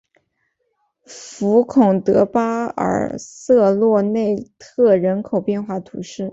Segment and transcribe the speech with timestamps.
[1.05, 6.27] 福孔德巴尔瑟洛内特人口变化图示